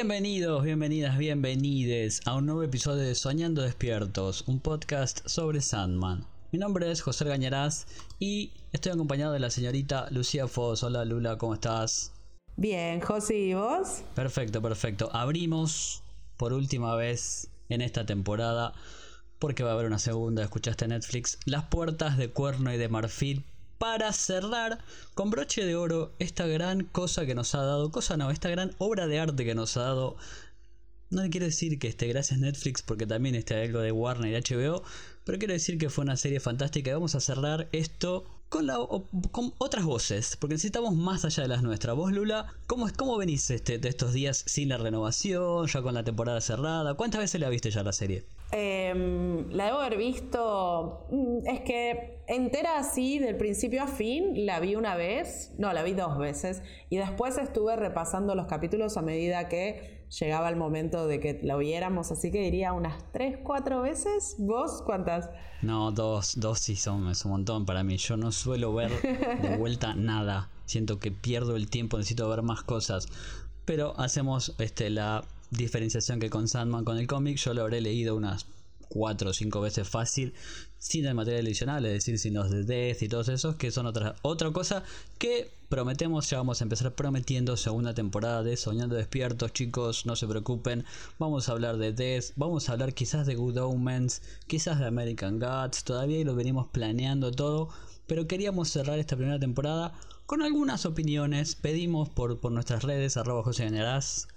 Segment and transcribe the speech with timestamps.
[0.00, 6.24] Bienvenidos, bienvenidas, bienvenides a un nuevo episodio de Soñando Despiertos, un podcast sobre Sandman.
[6.52, 7.88] Mi nombre es José Gañarás
[8.20, 10.84] y estoy acompañado de la señorita Lucía Foz.
[10.84, 12.12] Hola Lula, ¿cómo estás?
[12.54, 14.02] Bien, José, ¿y vos?
[14.14, 15.10] Perfecto, perfecto.
[15.12, 16.04] Abrimos
[16.36, 18.74] por última vez en esta temporada,
[19.40, 23.44] porque va a haber una segunda, escuchaste Netflix, las puertas de cuerno y de marfil
[23.78, 24.78] para cerrar
[25.14, 28.72] con broche de oro esta gran cosa que nos ha dado, cosa no, esta gran
[28.78, 30.16] obra de arte que nos ha dado.
[31.10, 34.82] No quiero decir que esté gracias Netflix porque también está algo de Warner y HBO,
[35.24, 38.66] pero quiero decir que fue una serie fantástica y vamos a cerrar esto con,
[39.30, 41.96] con otras voces, porque necesitamos más allá de las nuestras.
[41.96, 46.04] Vos, Lula, ¿cómo, cómo venís este, de estos días sin la renovación, ya con la
[46.04, 46.94] temporada cerrada?
[46.94, 48.24] ¿Cuántas veces la viste ya la serie?
[48.50, 51.06] Em, la debo haber visto.
[51.10, 55.54] Mm, es que entera así, del principio a fin, la vi una vez.
[55.58, 56.62] No, la vi dos veces.
[56.88, 61.56] Y después estuve repasando los capítulos a medida que llegaba el momento de que la
[61.56, 62.10] viéramos.
[62.10, 64.36] Así que diría unas tres, cuatro veces.
[64.38, 65.28] ¿Vos cuántas?
[65.60, 67.98] No, dos, dos sí son, es un montón para mí.
[67.98, 68.90] Yo no suelo ver
[69.42, 70.50] de vuelta nada.
[70.64, 73.08] Siento que pierdo el tiempo, necesito ver más cosas.
[73.66, 78.16] Pero hacemos este, la diferenciación que con Sandman con el cómic, yo lo habré leído
[78.16, 78.46] unas
[78.88, 80.34] 4 o 5 veces fácil,
[80.78, 83.86] sin el material adicional, es decir, sin los de Death y todos esos, que son
[83.86, 84.84] otra, otra cosa
[85.18, 90.26] que prometemos, ya vamos a empezar prometiendo segunda temporada de Soñando Despiertos, chicos, no se
[90.26, 90.84] preocupen,
[91.18, 95.38] vamos a hablar de Death, vamos a hablar quizás de Good Omens, quizás de American
[95.38, 97.68] Gods, todavía lo venimos planeando todo,
[98.08, 99.92] pero queríamos cerrar esta primera temporada
[100.26, 101.54] con algunas opiniones.
[101.54, 103.70] Pedimos por, por nuestras redes, arroba José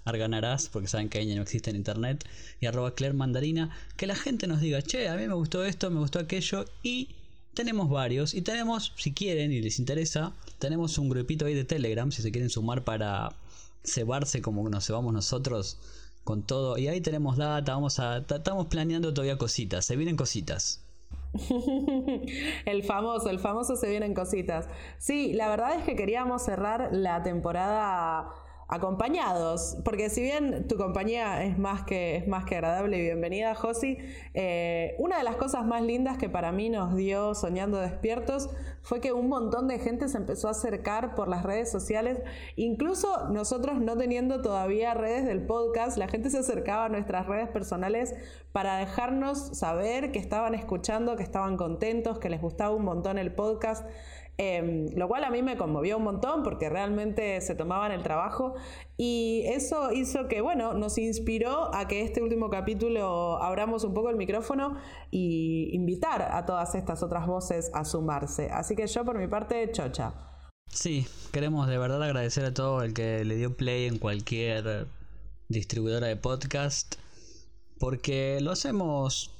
[0.04, 2.24] Arganarás, porque saben que ella no existe en internet,
[2.60, 5.90] y arroba Claire Mandarina, que la gente nos diga, che, a mí me gustó esto,
[5.90, 7.08] me gustó aquello, y
[7.54, 12.12] tenemos varios, y tenemos, si quieren y les interesa, tenemos un grupito ahí de Telegram,
[12.12, 13.34] si se quieren sumar para
[13.84, 15.78] cebarse como nos cebamos nosotros
[16.24, 20.82] con todo, y ahí tenemos data, vamos a, estamos planeando todavía cositas, se vienen cositas.
[22.66, 24.68] el famoso, el famoso se vienen cositas.
[24.98, 28.28] Sí, la verdad es que queríamos cerrar la temporada
[28.72, 33.54] acompañados, porque si bien tu compañía es más que, es más que agradable y bienvenida,
[33.54, 33.98] Josi,
[34.32, 38.48] eh, una de las cosas más lindas que para mí nos dio Soñando Despiertos
[38.80, 42.22] fue que un montón de gente se empezó a acercar por las redes sociales,
[42.56, 47.50] incluso nosotros no teniendo todavía redes del podcast, la gente se acercaba a nuestras redes
[47.50, 48.14] personales
[48.52, 53.34] para dejarnos saber que estaban escuchando, que estaban contentos, que les gustaba un montón el
[53.34, 53.86] podcast.
[54.38, 58.54] Em, lo cual a mí me conmovió un montón porque realmente se tomaban el trabajo
[58.96, 64.08] y eso hizo que, bueno, nos inspiró a que este último capítulo abramos un poco
[64.08, 64.78] el micrófono
[65.10, 68.48] y invitar a todas estas otras voces a sumarse.
[68.50, 70.14] Así que yo por mi parte, chocha.
[70.68, 74.86] Sí, queremos de verdad agradecer a todo el que le dio play en cualquier
[75.48, 76.94] distribuidora de podcast
[77.78, 79.30] porque lo hacemos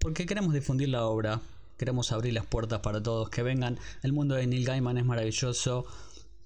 [0.00, 1.40] porque queremos difundir la obra
[1.80, 3.78] Queremos abrir las puertas para todos que vengan.
[4.02, 5.86] El mundo de Neil Gaiman es maravilloso.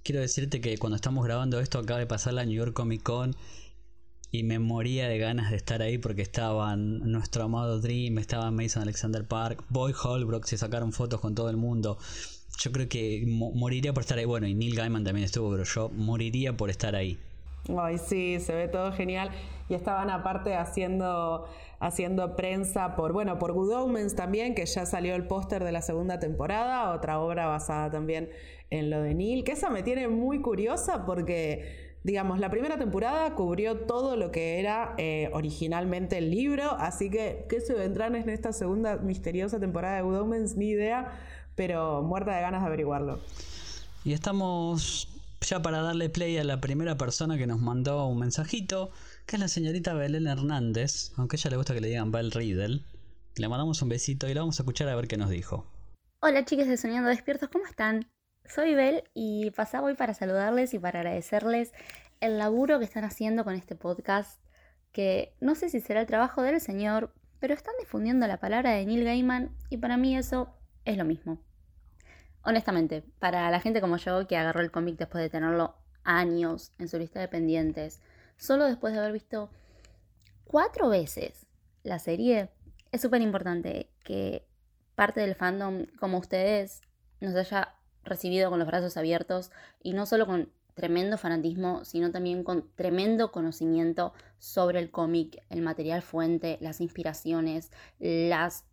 [0.05, 3.35] Quiero decirte que cuando estamos grabando esto acaba de pasar la New York Comic Con
[4.31, 8.83] y me moría de ganas de estar ahí porque estaban nuestro amado Dream, estaba Mason
[8.83, 11.99] Alexander Park, Boy Holbrook, se sacaron fotos con todo el mundo.
[12.61, 14.27] Yo creo que moriría por estar ahí.
[14.27, 17.19] Bueno, y Neil Gaiman también estuvo, pero yo moriría por estar ahí.
[17.69, 19.31] Ay, sí, se ve todo genial.
[19.69, 21.47] Y estaban aparte haciendo,
[21.81, 25.81] haciendo prensa por, bueno, por Good Omens también, que ya salió el póster de la
[25.81, 28.29] segunda temporada, otra obra basada también
[28.69, 33.35] en lo de Neil, que esa me tiene muy curiosa porque, digamos, la primera temporada
[33.35, 38.29] cubrió todo lo que era eh, originalmente el libro, así que qué se vendrán en
[38.29, 41.13] esta segunda misteriosa temporada de Good Omens, ni idea,
[41.55, 43.21] pero muerta de ganas de averiguarlo.
[44.05, 45.14] Y estamos
[45.45, 48.91] ya para darle play a la primera persona que nos mandó un mensajito,
[49.27, 52.31] que es la señorita Belén Hernández, aunque a ella le gusta que le digan Bel
[52.31, 52.83] Riddle.
[53.37, 55.67] Le mandamos un besito y la vamos a escuchar a ver qué nos dijo.
[56.21, 58.09] Hola chicas de Soñando Despiertos, ¿cómo están?
[58.47, 61.73] Soy Bel y pasaba hoy para saludarles y para agradecerles
[62.21, 64.41] el laburo que están haciendo con este podcast,
[64.93, 68.87] que no sé si será el trabajo del señor, pero están difundiendo la palabra de
[68.87, 70.49] Neil Gaiman y para mí eso
[70.87, 71.39] es lo mismo.
[72.45, 76.89] Honestamente, para la gente como yo que agarró el cómic después de tenerlo años en
[76.89, 78.01] su lista de pendientes,
[78.37, 79.51] solo después de haber visto
[80.45, 81.47] cuatro veces
[81.83, 82.51] la serie,
[82.93, 84.47] es súper importante que
[84.95, 86.83] parte del fandom como ustedes
[87.21, 87.75] nos haya
[88.05, 89.51] recibido con los brazos abiertos
[89.83, 95.63] y no solo con tremendo fanatismo, sino también con tremendo conocimiento sobre el cómic, el
[95.63, 98.65] material fuente, las inspiraciones, las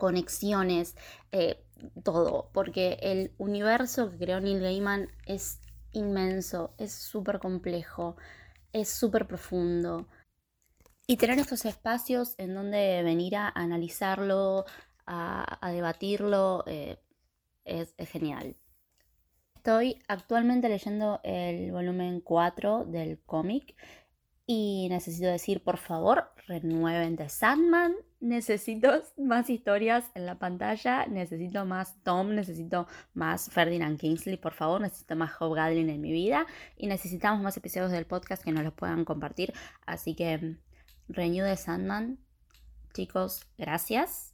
[0.00, 0.96] conexiones,
[1.30, 1.64] eh,
[2.02, 5.60] todo, porque el universo que creó Neil Gaiman es
[5.92, 8.16] inmenso, es súper complejo.
[8.72, 10.08] es súper profundo.
[11.06, 14.64] Y tener estos espacios en donde venir a analizarlo,
[15.06, 16.98] a, debatirlo, eh,
[17.64, 18.56] es, es genial.
[19.56, 23.76] Estoy actualmente leyendo el volumen 4 del cómic
[24.52, 27.94] y necesito decir, por favor, renueven The Sandman.
[28.18, 31.06] Necesito más historias en la pantalla.
[31.06, 32.34] Necesito más Tom.
[32.34, 34.80] Necesito más Ferdinand Kingsley, por favor.
[34.80, 36.48] Necesito más Hobgoblin en mi vida.
[36.76, 39.52] Y necesitamos más episodios del podcast que nos los puedan compartir.
[39.86, 40.56] Así que,
[41.06, 42.18] Renew The Sandman.
[42.92, 44.32] Chicos, gracias.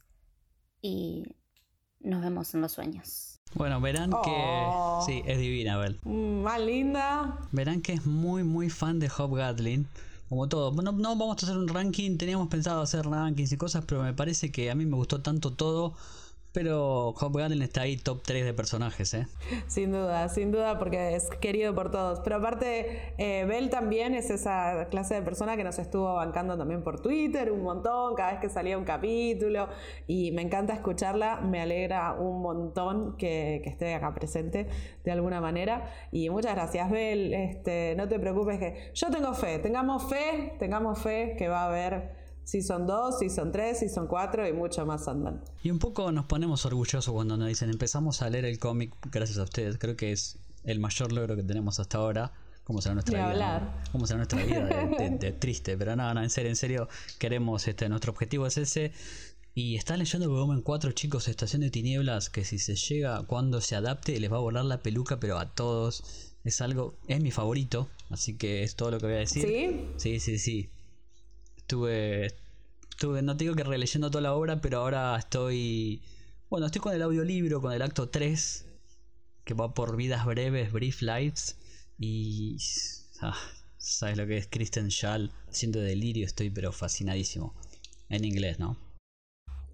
[0.81, 1.35] Y
[1.99, 3.36] nos vemos en los sueños.
[3.53, 4.31] Bueno, verán que.
[4.33, 5.03] Oh.
[5.05, 5.99] Sí, es divina, Bel.
[6.03, 7.39] Mm, más linda.
[7.51, 9.87] Verán que es muy, muy fan de Hobgoblin.
[10.29, 10.71] Como todo.
[10.81, 12.17] No, no vamos a hacer un ranking.
[12.17, 15.51] Teníamos pensado hacer rankings y cosas, pero me parece que a mí me gustó tanto
[15.51, 15.93] todo
[16.57, 19.27] pero Hobgoblin está ahí top 3 de personajes, ¿eh?
[19.67, 22.19] Sin duda, sin duda, porque es querido por todos.
[22.21, 26.81] Pero aparte, eh, Bell también es esa clase de persona que nos estuvo bancando también
[26.81, 29.67] por Twitter un montón, cada vez que salía un capítulo.
[30.07, 34.67] Y me encanta escucharla, me alegra un montón que, esté acá presente
[35.03, 35.91] de alguna manera.
[36.11, 37.35] Y muchas gracias, Bell.
[37.35, 41.67] Este, no te preocupes que yo tengo fe, tengamos fe, tengamos fe que va a
[41.67, 45.43] haber Season 2, Season 3, Season 4 y mucho más andan.
[45.63, 49.37] Y un poco nos ponemos orgullosos cuando nos dicen empezamos a leer el cómic gracias
[49.37, 49.77] a ustedes.
[49.77, 52.31] Creo que es el mayor logro que tenemos hasta ahora.
[52.63, 53.83] Como será nuestra vida?
[53.91, 55.77] ¿Cómo será nuestra vida de, triste?
[55.77, 56.87] Pero nada, no, en serio, en serio,
[57.19, 58.93] queremos, este, nuestro objetivo es ese.
[59.53, 63.75] Y están leyendo volumen 4, chicos, Estación de Tinieblas, que si se llega cuando se
[63.75, 66.33] adapte, les va a volar la peluca, pero a todos.
[66.45, 69.43] Es algo, es mi favorito, así que es todo lo que voy a decir.
[69.43, 69.89] ¿Sí?
[69.97, 70.69] Sí, sí, sí
[71.67, 72.27] estuve,
[72.89, 76.01] estuve, no digo que releyendo toda la obra, pero ahora estoy,
[76.49, 78.65] bueno, estoy con el audiolibro, con el acto 3,
[79.43, 81.57] que va por vidas breves, brief lives,
[81.99, 82.57] y...
[83.19, 83.37] Ah,
[83.77, 85.31] ¿Sabes lo que es Kristen Schall?
[85.49, 87.53] Haciendo delirio, estoy pero fascinadísimo.
[88.09, 88.77] En inglés, ¿no?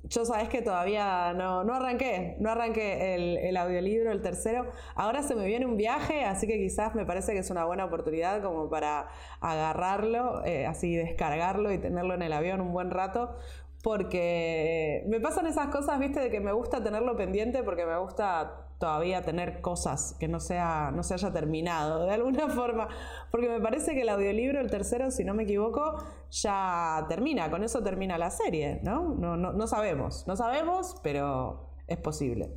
[0.05, 4.65] Yo sabes que todavía no, no arranqué, no arranqué el, el, audiolibro, el tercero.
[4.95, 7.85] Ahora se me viene un viaje, así que quizás me parece que es una buena
[7.85, 9.07] oportunidad como para
[9.39, 13.38] agarrarlo, eh, así descargarlo y tenerlo en el avión un buen rato,
[13.81, 18.67] porque me pasan esas cosas, viste, de que me gusta tenerlo pendiente porque me gusta
[18.83, 22.89] todavía tener cosas que no, sea, no se haya terminado de alguna forma,
[23.31, 27.63] porque me parece que el audiolibro, el tercero, si no me equivoco, ya termina, con
[27.63, 29.15] eso termina la serie, ¿no?
[29.15, 32.53] No, no, no sabemos, no sabemos, pero es posible.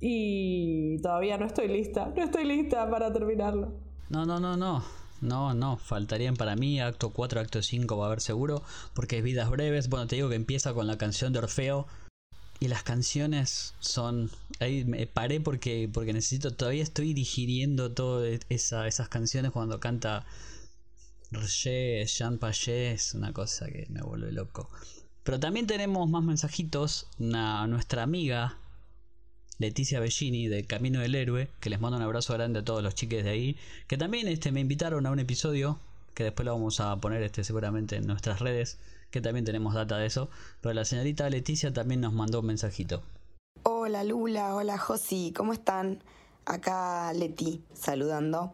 [0.00, 3.74] Y todavía no estoy lista, no estoy lista para terminarlo.
[4.08, 4.82] No, no, no, no.
[5.20, 8.62] No, no, faltarían para mí acto 4, acto 5 va a haber seguro,
[8.94, 9.90] porque es vidas breves.
[9.90, 11.88] Bueno, te digo que empieza con la canción de Orfeo,
[12.60, 14.30] y las canciones son.
[14.60, 16.54] Ahí me paré porque, porque necesito.
[16.54, 20.26] Todavía estoy digiriendo todas esas canciones cuando canta
[21.30, 22.94] Roger, Jean Paget.
[22.94, 24.68] Es una cosa que me vuelve loco.
[25.22, 27.06] Pero también tenemos más mensajitos.
[27.32, 28.58] a nuestra amiga
[29.58, 31.48] Leticia Bellini de Camino del Héroe.
[31.60, 33.56] Que les mando un abrazo grande a todos los chiques de ahí.
[33.86, 35.78] Que también este, me invitaron a un episodio.
[36.14, 38.78] Que después lo vamos a poner este, seguramente en nuestras redes
[39.10, 40.28] que también tenemos data de eso.
[40.60, 43.02] Pero la señorita Leticia también nos mandó un mensajito.
[43.62, 46.02] Hola Lula, hola Josi, ¿cómo están?
[46.44, 48.52] Acá Leti saludando.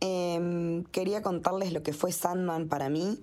[0.00, 3.22] Em, quería contarles lo que fue Sandman para mí.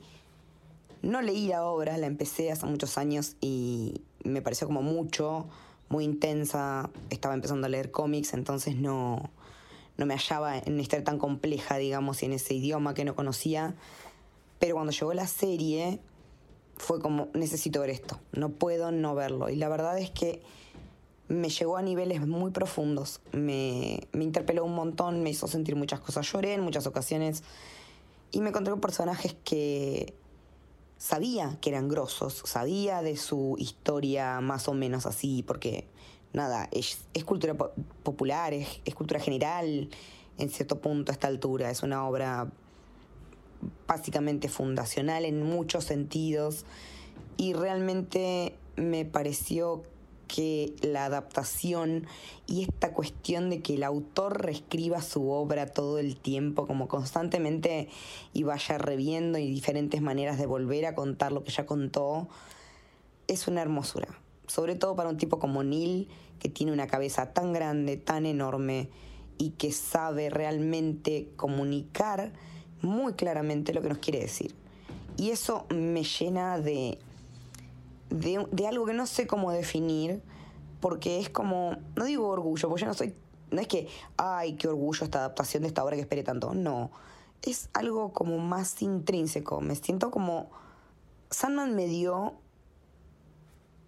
[1.01, 5.47] No leí la obra, la empecé hace muchos años y me pareció como mucho,
[5.89, 6.89] muy intensa.
[7.09, 9.29] Estaba empezando a leer cómics, entonces no,
[9.97, 13.75] no me hallaba en historia tan compleja, digamos, y en ese idioma que no conocía.
[14.59, 15.99] Pero cuando llegó la serie,
[16.77, 19.49] fue como, necesito ver esto, no puedo no verlo.
[19.49, 20.41] Y la verdad es que
[21.27, 25.99] me llegó a niveles muy profundos, me, me interpeló un montón, me hizo sentir muchas
[25.99, 27.43] cosas, lloré en muchas ocasiones
[28.31, 30.13] y me encontré con personajes que
[30.97, 35.87] sabía que eran grosos, sabía de su historia más o menos así, porque
[36.33, 39.89] nada, es, cultura popular, es, es cultura general
[40.37, 42.51] en cierto punto a esta altura, es una obra
[43.87, 46.65] básicamente fundacional en muchos sentidos
[47.37, 49.83] y realmente me pareció
[50.27, 52.05] que la adaptación
[52.47, 57.87] y esta cuestión de que el autor reescriba su obra todo el tiempo, como constantemente
[58.33, 62.27] y vaya reviendo y diferentes maneras de volver a contar lo que ya contó,
[63.27, 64.07] es una hermosura.
[64.47, 66.07] Sobre todo para un tipo como Neil,
[66.39, 68.89] que tiene una cabeza tan grande, tan enorme
[69.37, 72.33] y que sabe realmente comunicar
[72.81, 74.55] muy claramente lo que nos quiere decir.
[75.17, 76.99] Y eso me llena de,
[78.09, 80.21] de, algo que no sé cómo definir,
[80.79, 83.15] porque es como, no digo orgullo, porque yo no soy,
[83.49, 86.91] no es que, ay, qué orgullo esta adaptación de esta obra que esperé tanto, no.
[87.41, 89.61] es algo como más intrínseco.
[89.61, 90.49] Me siento como...
[91.29, 92.35] Sandman me dio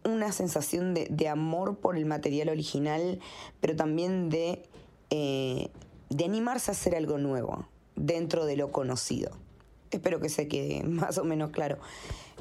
[0.03, 3.19] una sensación de, amor por el material original,
[3.62, 4.67] pero también de,
[5.10, 5.69] eh,
[6.10, 7.65] de animarse a hacer algo nuevo
[8.00, 9.32] dentro de lo conocido.
[9.91, 11.77] Espero que se quede más o menos claro.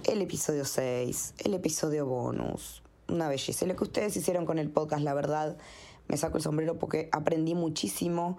[0.04, 3.66] El episodio 6, el episodio bonus, una belleza.
[3.66, 5.58] Lo que ustedes hicieron con el podcast, la verdad,
[6.06, 8.38] me saco el sombrero porque aprendí muchísimo.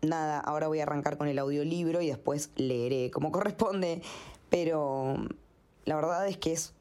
[0.00, 4.02] Nada, ahora voy a arrancar con el audiolibro y después leeré como corresponde.
[4.48, 5.16] Pero
[5.84, 6.72] la verdad es que es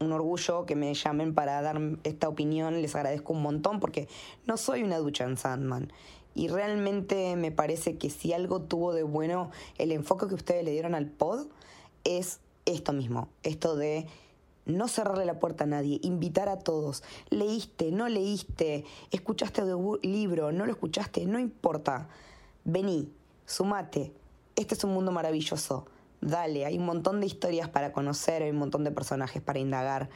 [0.00, 2.80] un orgullo que me llamen para dar esta opinión.
[2.80, 4.08] Les agradezco un montón porque
[4.46, 5.92] no soy una ducha en Sandman.
[6.34, 10.72] Y realmente me parece que si algo tuvo de bueno el enfoque que ustedes le
[10.72, 11.46] dieron al pod
[12.02, 14.06] es esto mismo, esto de
[14.66, 17.02] no cerrarle la puerta a nadie, invitar a todos.
[17.30, 22.08] Leíste, no leíste, escuchaste el libro, no lo escuchaste, no importa.
[22.64, 23.12] Vení,
[23.46, 24.12] sumate.
[24.56, 25.86] Este es un mundo maravilloso.
[26.20, 30.08] Dale, hay un montón de historias para conocer, hay un montón de personajes para indagar.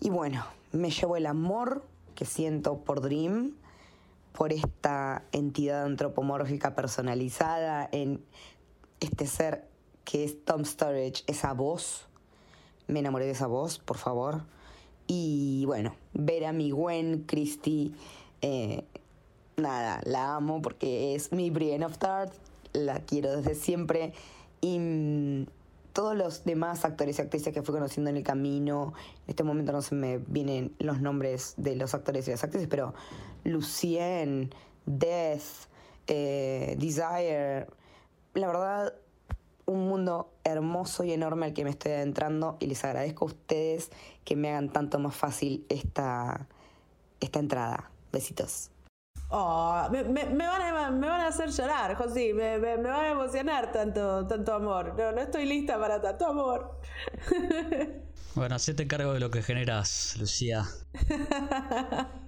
[0.00, 1.82] Y bueno, me llevo el amor
[2.14, 3.54] que siento por Dream,
[4.36, 8.22] por esta entidad antropomórfica personalizada, en
[9.00, 9.68] este ser
[10.04, 12.08] que es Tom Storage, esa voz
[12.86, 14.42] me enamoré de esa voz, por favor.
[15.06, 17.92] Y bueno, ver a mi Gwen Christie,
[18.42, 18.84] eh,
[19.56, 22.32] nada, la amo porque es mi Brienne of Tart,
[22.72, 24.12] la quiero desde siempre.
[24.60, 25.46] Y mm,
[25.94, 28.92] todos los demás actores y actrices que fui conociendo en el camino,
[29.24, 32.68] en este momento no se me vienen los nombres de los actores y las actrices,
[32.68, 32.92] pero
[33.44, 34.52] Lucien,
[34.84, 35.68] Death,
[36.08, 37.68] eh, Desire,
[38.34, 38.94] la verdad
[39.66, 43.90] un mundo hermoso y enorme al que me estoy adentrando y les agradezco a ustedes
[44.24, 46.48] que me hagan tanto más fácil esta,
[47.20, 47.90] esta entrada.
[48.12, 48.73] Besitos.
[49.28, 54.94] Oh, me, van a, hacer llorar, José, me, me, van a emocionar tanto, tanto amor.
[54.96, 56.78] No, no estoy lista para tanto amor.
[58.34, 60.64] Bueno, te cargo de lo que generas, Lucía.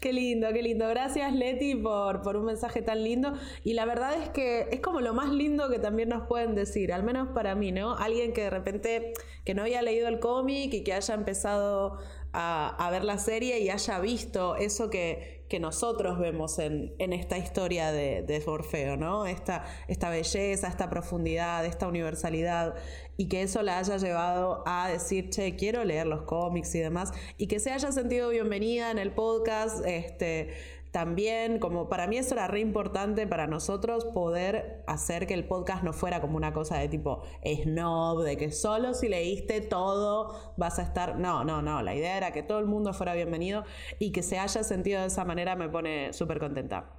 [0.00, 0.88] Qué lindo, qué lindo.
[0.88, 3.34] Gracias Leti por, por un mensaje tan lindo.
[3.62, 6.92] Y la verdad es que es como lo más lindo que también nos pueden decir,
[6.92, 7.94] al menos para mí, ¿no?
[7.94, 9.12] Alguien que de repente
[9.44, 11.98] que no había leído el cómic y que haya empezado
[12.32, 17.36] a, ver la serie y haya visto eso que, que nosotros vemos en, en esta
[17.36, 19.26] historia de, de, Orfeo, ¿no?
[19.26, 22.74] Esta, esta belleza, esta profundidad, esta universalidad,
[23.18, 27.12] y que eso la haya llevado a decir, che, quiero leer los cómics y demás,
[27.36, 30.54] y que se haya sentido bienvenida en el podcast, este,
[30.92, 35.82] también, como para mí eso era re importante para nosotros poder hacer que el podcast
[35.82, 40.78] no fuera como una cosa de tipo snob, de que solo si leíste todo vas
[40.78, 41.18] a estar.
[41.18, 41.80] No, no, no.
[41.80, 43.64] La idea era que todo el mundo fuera bienvenido
[43.98, 46.90] y que se haya sentido de esa manera me pone súper contenta.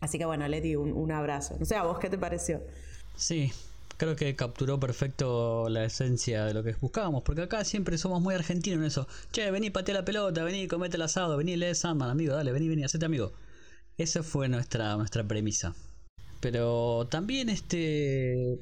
[0.00, 1.54] Así que bueno, Leti, un, un abrazo.
[1.60, 2.60] No sé, ¿a vos qué te pareció?
[3.14, 3.52] Sí,
[3.98, 8.34] creo que capturó perfecto la esencia de lo que buscábamos, porque acá siempre somos muy
[8.34, 9.08] argentinos en eso.
[9.32, 12.68] Che, vení, patea la pelota, vení, comete el asado, vení, lee Sandman, amigo, dale, vení,
[12.68, 13.32] vení, hacete amigo.
[13.98, 15.74] Esa fue nuestra, nuestra premisa.
[16.40, 18.60] Pero también este,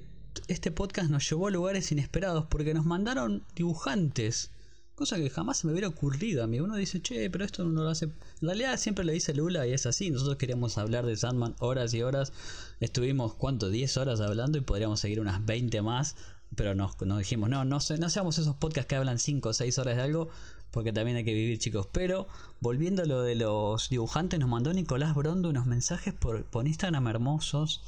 [0.48, 4.50] este podcast nos llevó a lugares inesperados porque nos mandaron dibujantes
[4.96, 6.58] Cosa que jamás se me hubiera ocurrido a mí.
[6.58, 8.06] Uno dice, che, pero esto no lo hace.
[8.06, 10.10] En realidad siempre le dice Lula y es así.
[10.10, 12.32] Nosotros queríamos hablar de Sandman horas y horas.
[12.80, 13.68] Estuvimos, ¿cuánto?
[13.68, 16.16] 10 horas hablando y podríamos seguir unas 20 más.
[16.54, 19.78] Pero nos, nos dijimos, no, no, no seamos esos podcasts que hablan 5 o 6
[19.78, 20.30] horas de algo.
[20.70, 21.86] Porque también hay que vivir, chicos.
[21.92, 22.26] Pero
[22.60, 27.06] volviendo a lo de los dibujantes, nos mandó Nicolás Brondo unos mensajes por, por Instagram
[27.06, 27.82] hermosos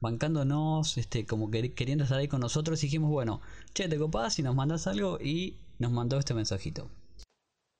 [0.00, 3.40] bancándonos, este, como queriendo estar ahí con nosotros, dijimos, bueno,
[3.72, 5.54] che, te copás y nos mandas algo y
[5.84, 6.90] nos mandó este mensajito.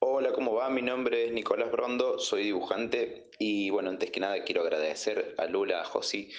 [0.00, 0.68] Hola, ¿cómo va?
[0.68, 5.46] Mi nombre es Nicolás Brondo, soy dibujante y bueno, antes que nada quiero agradecer a
[5.46, 6.30] Lula, a Josi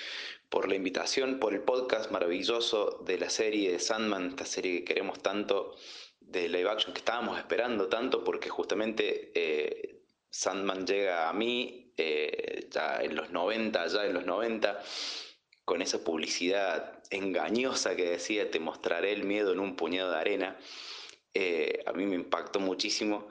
[0.47, 4.85] por la invitación, por el podcast maravilloso de la serie de Sandman, esta serie que
[4.93, 5.75] queremos tanto,
[6.19, 12.67] de live action que estábamos esperando tanto porque justamente eh, Sandman llega a mí eh,
[12.69, 14.83] ya en los 90, ya en los 90
[15.63, 20.59] con esa publicidad engañosa que decía te mostraré el miedo en un puñado de arena.
[21.35, 23.27] Eh, a mí me impactó muchísimo.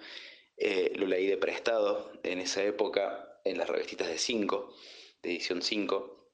[0.58, 4.74] Eh, lo leí de prestado en esa época en las revistitas de 5,
[5.22, 6.30] de edición 5.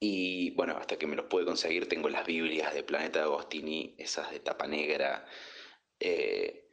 [0.00, 4.30] Y bueno, hasta que me los pude conseguir tengo las Biblias de Planeta Agostini, esas
[4.30, 5.26] de tapa negra,
[5.98, 6.68] eh,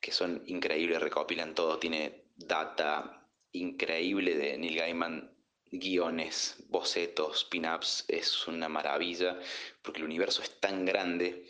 [0.00, 5.34] que son increíbles, recopilan todo, tiene data increíble de Neil Gaiman
[5.70, 9.40] guiones, bocetos, pin-ups, es una maravilla,
[9.82, 11.46] porque el universo es tan grande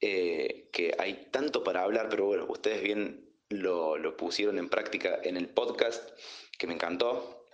[0.00, 5.18] eh, que hay tanto para hablar, pero bueno, ustedes bien lo, lo pusieron en práctica
[5.22, 6.10] en el podcast,
[6.58, 7.46] que me encantó,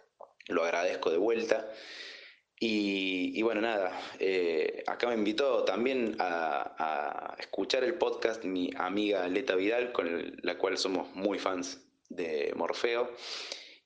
[0.49, 1.69] lo agradezco de vuelta.
[2.65, 9.57] Y, bueno, nada, eh, acá me invitó también a, escuchar el podcast mi amiga Leta
[9.57, 13.11] Vidal, con la cual somos muy fans de Morfeo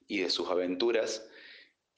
[0.07, 1.27] y de sus aventuras.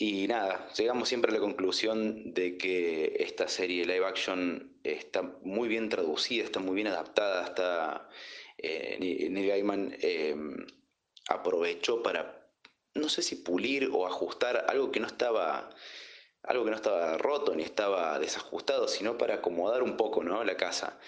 [0.00, 5.66] Y nada, llegamos siempre a la conclusión de que esta serie live action está muy
[5.66, 8.08] bien traducida, está muy bien adaptada, está
[8.58, 10.66] eh, Neil Gaiman em,
[11.28, 12.48] aprovechó para,
[12.94, 15.70] no sé si pulir o ajustar algo que no estaba
[16.44, 20.44] algo que no estaba roto ni estaba desajustado, sino para acomodar un poco ¿no?
[20.44, 20.98] la casa.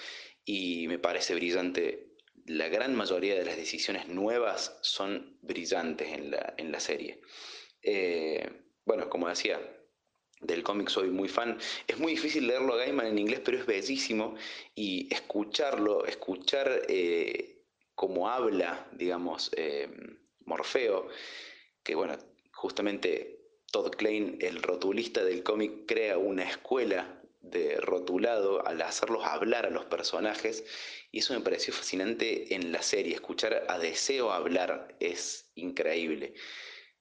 [0.44, 2.16] Y me parece brillante.
[2.47, 7.20] La gran mayoría de las decisiones nuevas son brillantes en la, en la serie.
[7.82, 8.50] Eh,
[8.84, 9.60] bueno, como decía,
[10.40, 11.58] del cómic soy muy fan.
[11.87, 14.37] Es muy difícil leerlo a Gaiman en inglés, pero es bellísimo.
[14.75, 19.88] Y escucharlo, escuchar eh, cómo habla, digamos, eh,
[20.46, 21.08] Morfeo,
[21.82, 22.16] que bueno,
[22.52, 29.66] justamente Todd Klein, el rotulista del cómic, crea una escuela de rotulado al hacerlos hablar
[29.66, 30.64] a los personajes
[31.10, 36.34] y eso me pareció fascinante en la serie, escuchar a Deseo hablar es increíble.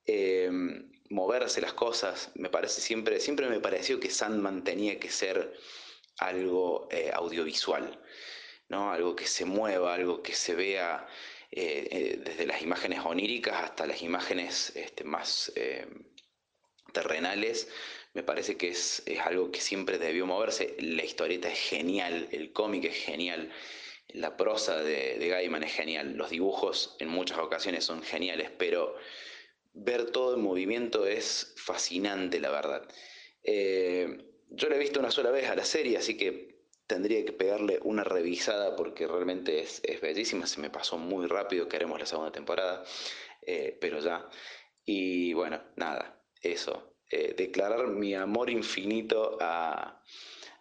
[0.05, 5.53] Em, moverse las cosas, me parece siempre, siempre me pareció que Sandman tenía que ser
[6.19, 7.99] algo eh, audiovisual,
[8.69, 8.91] ¿no?
[8.91, 11.07] algo que se mueva, algo que se vea
[11.51, 15.51] eh, eh, desde las imágenes oníricas hasta las imágenes este, más
[16.93, 17.69] terrenales,
[18.13, 20.75] me parece que es, algo que siempre debió moverse.
[20.79, 23.51] La historieta es genial, el cómic es genial,
[24.09, 28.95] la prosa de, de Gaiman es genial, los dibujos en muchas ocasiones son geniales, pero
[29.73, 32.87] ver todo en movimiento es fascinante, la verdad.
[33.43, 37.33] Eh, yo la he visto una sola vez a la serie, así que tendría que
[37.33, 42.31] pegarle una revisada porque realmente es, bellísima, se me pasó muy rápido, queremos la segunda
[42.31, 42.83] temporada,
[43.43, 44.27] eh, pero ya.
[44.85, 50.03] Y bueno, nada, eso, eh, declarar mi amor infinito a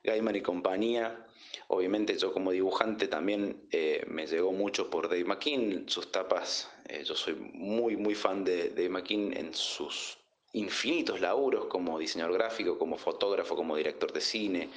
[0.04, 1.26] Gaiman y compañía.
[1.68, 7.02] Obviamente yo como dibujante también eh, me llegó mucho por Dave McKean, sus tapas, eh,
[7.04, 10.18] yo soy muy muy fan de Dave McKean en sus
[10.52, 14.68] infinitos laburos como diseñador gráfico, como fotógrafo, como director de cine,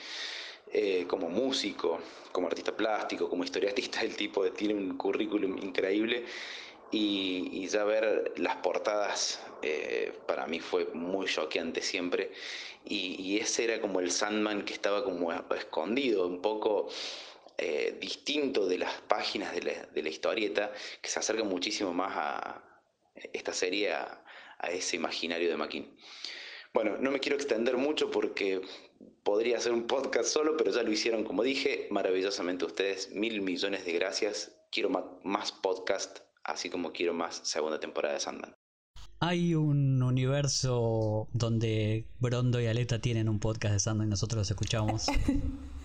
[1.08, 2.00] como músico,
[2.32, 6.26] como artista plástico, como historiatista, el tipo tiene un currículum increíble
[6.92, 12.32] y, ya ver las portadas eh, para mí fue muy choqueante siempre
[12.86, 16.90] y, ese era como el Sandman que estaba como escondido, un poco
[17.58, 19.62] eh, distinto de las páginas de
[20.02, 22.64] la, historieta, que se acerca muchísimo más a
[23.34, 24.24] esta serie, a,
[24.70, 25.98] ese imaginario de Maquin.
[26.74, 28.62] Bueno, no me quiero extender mucho porque
[29.24, 33.12] podría hacer un podcast solo, pero ya lo hicieron, como dije, maravillosamente ustedes.
[33.12, 34.56] Mil millones de gracias.
[34.72, 34.90] Quiero
[35.24, 38.56] más podcast así como quiero más segunda temporada de Sandman.
[39.20, 44.50] Hay un universo donde Brondo y Aleta tienen un podcast de Sandman y nosotros los
[44.50, 45.06] escuchamos.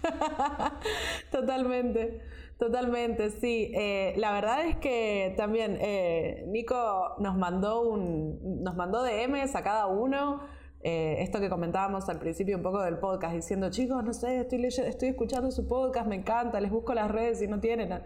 [1.31, 2.23] totalmente,
[2.59, 3.73] totalmente, sí.
[3.75, 9.63] Eh, la verdad es que también eh, Nico nos mandó un, nos mandó DMs a
[9.63, 10.41] cada uno.
[10.83, 14.65] Eh, esto que comentábamos al principio un poco del podcast, diciendo, chicos, no sé, estoy,
[14.65, 18.01] estoy escuchando su podcast, me encanta, les busco las redes y no tienen.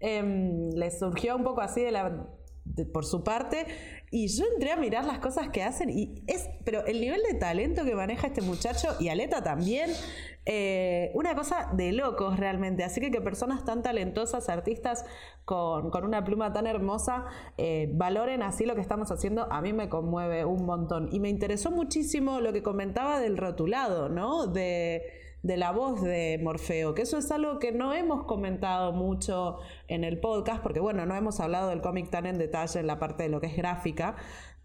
[0.00, 2.26] Em, le surgió un poco así de la,
[2.92, 3.66] por su parte
[4.10, 7.38] y yo entré a mirar las cosas que hacen y es, pero el nivel de
[7.38, 9.90] talento que maneja este muchacho y Aleta también,
[10.44, 12.84] eh, una cosa de locos realmente.
[12.84, 15.04] Así que que personas tan talentosas, artistas
[15.44, 17.24] con, una pluma tan hermosa,
[17.56, 21.08] eh, valoren así lo que estamos haciendo, a mí me conmueve un montón.
[21.10, 24.46] Y me interesó muchísimo lo que comentaba del rotulado, ¿no?
[24.46, 29.58] De de la voz de Morfeo, que eso es algo que no hemos comentado mucho
[29.88, 32.98] en el podcast, porque bueno, no hemos hablado del cómic tan en detalle en la
[32.98, 34.16] parte de lo que es gráfica,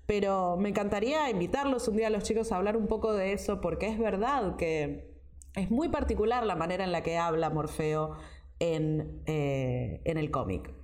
[0.05, 3.61] pero me encantaría invitarlos un día a los chicos a hablar un poco de eso,
[3.61, 5.11] porque es verdad que
[5.55, 8.15] es muy particular la manera en la que habla Morfeo
[8.59, 10.80] en, eh, en el cómic.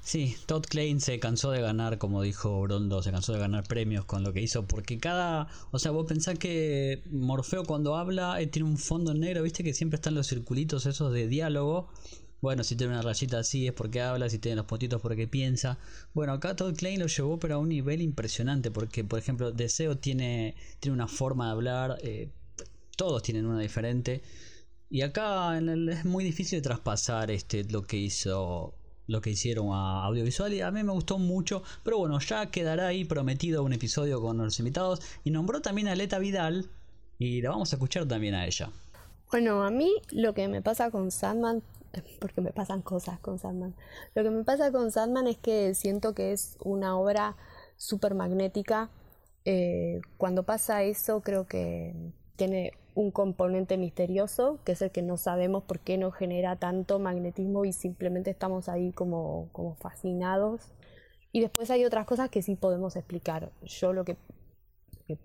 [0.00, 4.04] Sí, Todd Klein se cansó de ganar, como dijo Brondo, se cansó de ganar premios
[4.06, 8.46] con lo que hizo, porque cada, o sea, vos pensás que Morfeo cuando habla eh,
[8.46, 11.88] tiene un fondo negro, viste que siempre están los circulitos esos de diálogo.
[12.40, 15.78] Bueno, si tiene una rayita así es porque habla, si tiene los puntitos porque piensa.
[16.14, 19.98] Bueno, acá Todd Klein lo llevó pero a un nivel impresionante, porque por ejemplo Deseo
[19.98, 22.30] tiene, tiene una forma de hablar, eh,
[22.96, 24.22] todos tienen una diferente.
[24.90, 28.77] Y acá es muy difícil de traspasar este, lo que hizo
[29.08, 32.86] lo que hicieron a audiovisual y a mí me gustó mucho, pero bueno, ya quedará
[32.86, 36.68] ahí prometido un episodio con los invitados y nombró también a Leta Vidal
[37.18, 38.70] y la vamos a escuchar también a ella.
[39.30, 41.62] Bueno, a mí lo que me pasa con Sandman,
[42.20, 43.74] porque me pasan cosas con Sandman,
[44.14, 47.34] lo que me pasa con Sandman es que siento que es una obra
[47.76, 48.90] súper magnética.
[49.46, 51.94] Eh, cuando pasa eso creo que
[52.36, 56.98] tiene un componente misterioso, que es el que no sabemos por qué no genera tanto
[56.98, 60.72] magnetismo y simplemente estamos ahí como, como fascinados.
[61.30, 63.52] Y después hay otras cosas que sí podemos explicar.
[63.62, 64.16] Yo lo que,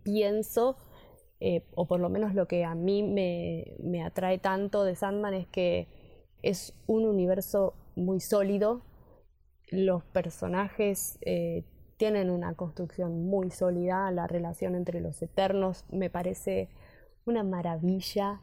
[0.04, 0.78] pienso,
[1.40, 5.34] eh, o por lo menos lo que a mí me, me atrae tanto de Sandman
[5.34, 5.88] es que
[6.44, 8.84] es un universo muy sólido,
[9.72, 11.64] los personajes eh,
[11.98, 16.70] tienen una construcción muy sólida, la relación entre los eternos me parece
[17.26, 18.42] una maravilla.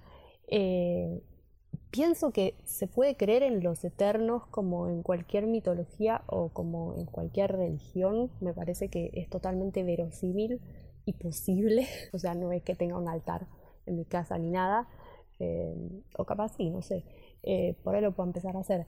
[0.48, 1.22] Eh,
[1.90, 7.06] pienso que se puede creer en los eternos como en cualquier mitología o como en
[7.06, 10.60] cualquier religión, me parece que es totalmente verosímil
[11.04, 13.46] y posible, o sea, no es que tenga un altar
[13.86, 14.88] en mi casa ni nada,
[15.38, 15.74] eh,
[16.16, 17.04] o capaz sí, no sé,
[17.82, 18.86] por ahí lo puedo empezar a hacer.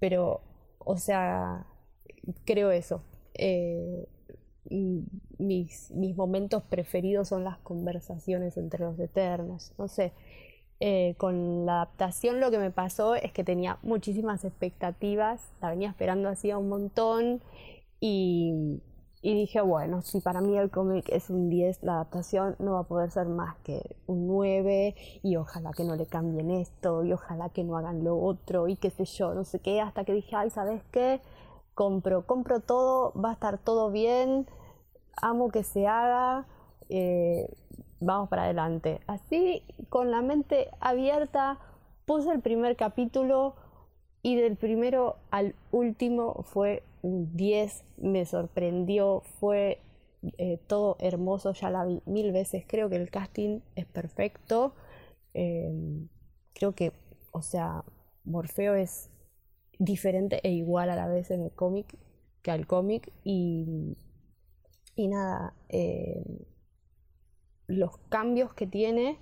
[0.00, 0.40] pero
[0.78, 1.66] o sea,
[2.44, 3.02] creo eso.
[4.70, 9.72] Mis, mis, momentos preferidos son las conversaciones entre los eternos.
[9.78, 10.12] No sé,
[10.80, 15.88] eh, con la adaptación lo que me pasó es que tenía muchísimas expectativas, la venía
[15.88, 17.40] esperando hacía un montón
[18.00, 18.80] y,
[19.20, 22.80] y dije, bueno, si para mí el cómic es un 10, la adaptación no va
[22.80, 27.12] a poder ser más que un 9 y ojalá que no le cambien esto y
[27.12, 30.12] ojalá que no hagan lo otro y qué sé yo, no sé qué, hasta que
[30.12, 31.20] dije, ay, ¿sabes qué?
[31.78, 34.48] Compro, compro todo, va a estar todo bien,
[35.22, 36.44] amo que se haga,
[36.88, 37.54] eh,
[38.00, 38.98] vamos para adelante.
[39.06, 41.60] Así, con la mente abierta,
[42.04, 43.54] puse el primer capítulo
[44.22, 49.78] y del primero al último fue un 10, me sorprendió, fue
[50.36, 54.72] eh, todo hermoso, ya la vi mil veces, creo que el casting es perfecto,
[55.32, 56.08] em,
[56.54, 56.92] creo que,
[57.30, 57.84] o sea,
[58.24, 59.10] Morfeo es
[59.78, 61.96] diferente e igual a la vez en el cómic
[62.42, 63.96] que al cómic y,
[64.94, 66.24] y nada, em,
[67.66, 69.18] los cambios que tiene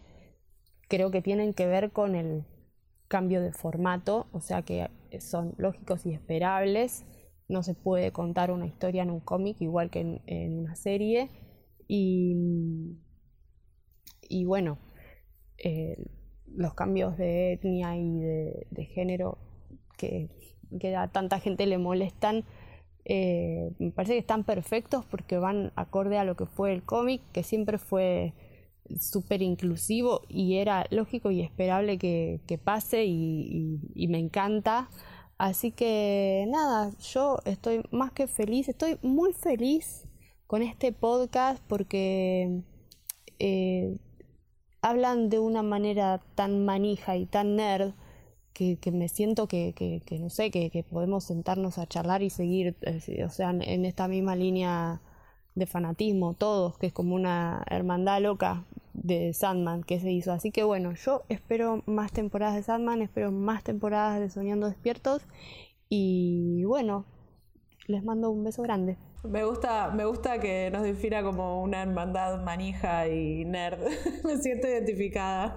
[0.89, 2.45] creo que tienen que ver con el
[3.09, 4.89] cambio de formato, o sea que
[5.21, 7.05] son lógicos y esperables
[7.49, 11.31] no se puede contar una historia en un cómic igual que en, una serie.
[11.87, 12.99] Y,
[14.29, 14.79] y bueno,
[15.59, 15.97] eh,
[16.47, 18.19] los cambios de etnia y
[18.71, 19.39] de, género
[19.97, 20.29] que,
[20.97, 22.45] a tanta gente le molestan,
[23.05, 27.23] eh, me parece que están perfectos porque van acorde a lo que fue el cómic,
[27.33, 28.35] que siempre fue
[29.01, 34.89] súper inclusivo y era lógico y esperable que, pase y me encanta.
[35.39, 40.09] Así que nada, yo estoy más que feliz, estoy muy feliz
[40.47, 42.63] con este podcast porque
[43.39, 43.99] eh,
[44.81, 47.93] hablan de una manera tan manija y tan nerd
[48.57, 53.25] que, me siento que, que, no sé, que, podemos sentarnos a charlar y seguir, eh,
[53.25, 55.03] o sea, en esta misma línea
[55.55, 58.65] de fanatismo, todos, que es como una hermandad loca
[58.95, 60.33] de Sandman que se hizo.
[60.33, 65.23] Así que bueno, yo espero más temporadas de Sandman, espero más temporadas de Soñando Despiertos
[65.89, 67.05] y bueno,
[67.87, 68.97] les mando un beso grande.
[69.29, 73.79] Me gusta, me gusta que nos defina como una hermandad manija y nerd.
[74.25, 75.55] me siento identificada.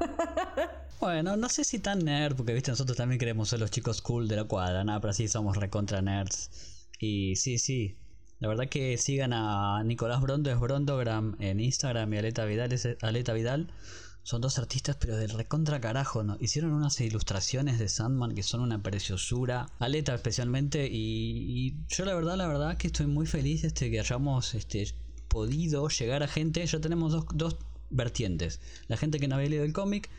[0.99, 4.27] bueno, no sé si tan nerd, porque viste, nosotros también queremos ser los chicos cool
[4.27, 6.87] de la cuadra, nada, pero sí somos recontra nerds.
[6.99, 7.97] Y sí, sí,
[8.39, 12.87] la verdad que sigan a Nicolás Brondo, es Brondogram en Instagram y Aleta Vidal es
[13.01, 13.71] Aleta Vidal.
[14.23, 16.37] Son dos artistas, pero del recontra carajo, ¿no?
[16.39, 19.69] Hicieron unas ilustraciones de Sandman que son una preciosura.
[19.79, 20.87] Aleta especialmente.
[20.91, 24.93] Y, yo la verdad, la verdad que estoy muy feliz este, que hayamos este,
[25.27, 26.65] podido llegar a gente.
[26.65, 27.57] Ya tenemos dos, dos
[27.89, 28.59] vertientes.
[28.87, 30.09] La gente que no había leído el cómic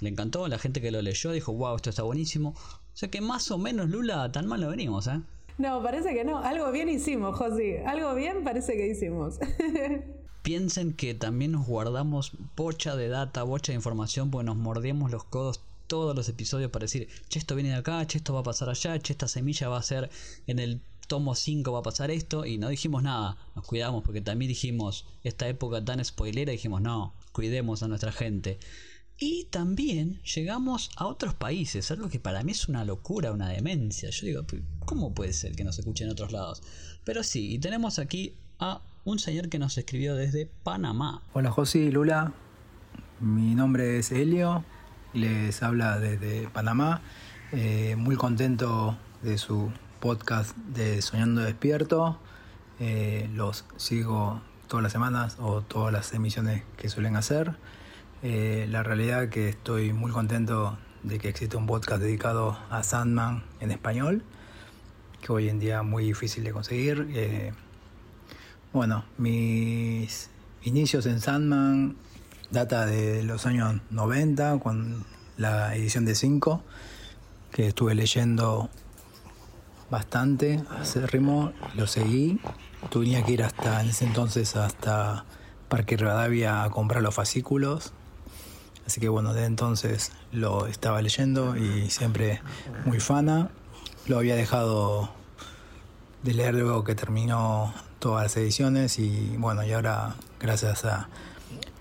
[0.00, 0.46] le encantó.
[0.46, 2.50] La gente que lo leyó dijo, wow, esto está buenísimo.
[2.50, 5.20] O sea que más o menos Lula tan mal lo venimos, ¿eh?
[5.58, 6.38] No, parece que no.
[6.38, 7.76] Algo bien hicimos, Josi.
[7.86, 9.38] Algo bien parece que hicimos.
[10.44, 15.24] Piensen que también nos guardamos bocha de data, bocha de información, porque nos mordíamos los
[15.24, 18.42] codos todos los episodios para decir, che, esto viene de acá, che, esto va a
[18.42, 20.10] pasar allá, che, esta semilla va a ser
[20.46, 24.20] en el tomo 5 va a pasar esto, y no dijimos nada, nos cuidamos porque
[24.20, 28.58] también dijimos, esta época tan spoilera, dijimos, no, cuidemos a nuestra gente.
[29.16, 34.10] Y también llegamos a otros países, algo que para mí es una locura, una demencia.
[34.10, 34.44] Yo digo,
[34.84, 36.62] ¿cómo puede ser que nos escuchen en otros lados?
[37.02, 41.22] Pero sí, y tenemos aquí a un señor que nos escribió desde Panamá.
[41.34, 42.32] Hola José Lula,
[43.20, 44.64] mi nombre es Helio,
[45.12, 47.02] les habla desde Panamá.
[47.52, 52.18] Eh, muy contento de su podcast de Soñando Despierto.
[52.80, 57.56] Eh, los sigo todas las semanas o todas las emisiones que suelen hacer.
[58.22, 63.44] Eh, la realidad que estoy muy contento de que existe un podcast dedicado a Sandman
[63.60, 64.22] en español,
[65.20, 67.52] que hoy en día es muy difícil de conseguir.
[68.74, 70.30] Bueno, mis
[70.64, 71.94] inicios en Sandman
[72.50, 75.04] data de los años 90, con
[75.36, 76.60] la edición de 5,
[77.52, 78.68] que estuve leyendo
[79.90, 82.40] bastante, hace ritmo, lo seguí.
[82.90, 85.24] Tenía que ir hasta, en ese entonces, hasta
[85.68, 87.92] Parque Rivadavia a comprar los fascículos.
[88.88, 92.42] Así que bueno, desde entonces lo estaba leyendo y siempre
[92.86, 93.50] muy fana.
[94.08, 95.10] Lo había dejado
[96.24, 97.72] de leer luego que terminó
[98.04, 101.08] todas las ediciones y bueno, y ahora gracias a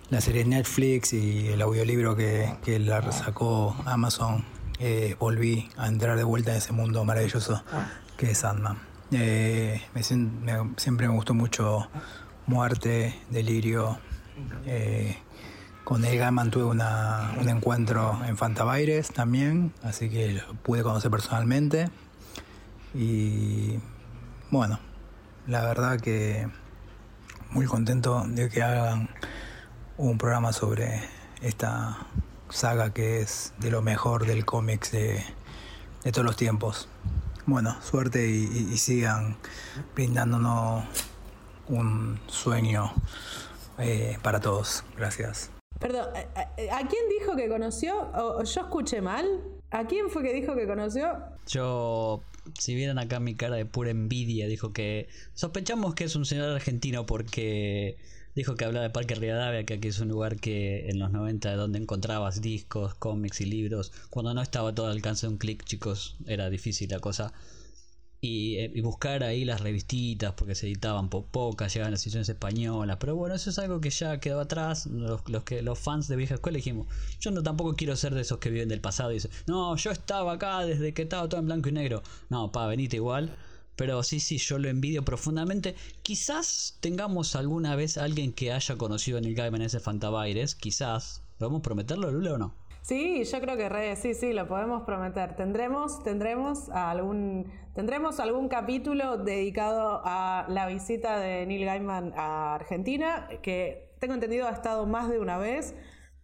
[0.09, 4.45] la serie Netflix y el audiolibro que, que la sacó Amazon,
[4.79, 7.61] eh, volví a entrar de vuelta en ese mundo maravilloso
[8.15, 8.77] que es Sandman.
[9.11, 9.81] Eh,
[10.77, 11.89] siempre me gustó mucho
[12.47, 13.99] Muerte, Delirio.
[14.65, 15.17] Eh,
[15.83, 21.11] con Neil Gaiman tuve una, un encuentro en Fantabaires también, así que lo pude conocer
[21.11, 21.89] personalmente.
[22.93, 23.77] Y
[24.51, 24.79] bueno,
[25.47, 26.47] la verdad que
[27.51, 29.09] muy contento de que hagan
[29.97, 31.01] un programa sobre
[31.41, 31.97] esta
[32.49, 35.23] saga que es de lo mejor del cómics de,
[36.11, 36.87] todos los tiempos.
[37.45, 39.37] Bueno, suerte y, sigan
[39.95, 40.85] brindándonos
[41.67, 42.93] un sueño
[43.77, 44.83] eh, para todos.
[44.97, 45.51] Gracias.
[45.79, 48.09] Perdón, ¿a, quién dijo que conoció?
[48.13, 49.41] ¿O yo escuché mal?
[49.71, 51.17] ¿A quién fue que dijo que conoció?
[51.47, 52.21] Yo
[52.57, 56.49] si vieran acá mi cara de pura envidia, dijo que sospechamos que es un señor
[56.49, 57.97] argentino porque
[58.35, 61.51] dijo que hablaba de Parque Rivadavia, que aquí es un lugar que en los 90
[61.51, 65.37] de donde encontrabas discos, cómics y libros, cuando no estaba todo al alcance de un
[65.37, 67.33] clic, chicos, era difícil la cosa.
[68.25, 73.17] Eh, y, buscar ahí las revistitas porque se editaban pocas, llegaban las ediciones españolas, pero
[73.17, 74.85] bueno, eso es algo que ya quedó atrás.
[74.85, 76.87] Los, los, que, los fans de vieja escuela dijimos,
[77.19, 79.91] yo no tampoco quiero ser de esos que viven del pasado y dicen, no, yo
[79.91, 82.01] estaba acá desde que estaba todo en blanco y negro.
[82.29, 83.35] No, pa, venite igual.
[83.75, 85.75] Pero sí, sí, yo lo envidio profundamente.
[86.01, 91.21] Quizás tengamos alguna vez alguien que haya conocido a Neil Gaiman ese Fantabaires, quizás.
[91.39, 92.55] ¿Podemos prometerlo, Lula, o no?
[92.83, 95.37] Sí, yo creo que sí, sí, lo podemos prometer.
[95.37, 103.29] Tendremos, tendremos algún, tendremos algún capítulo dedicado a la visita de Neil Gaiman a Argentina,
[103.41, 105.73] que tengo entendido ha estado más de una vez,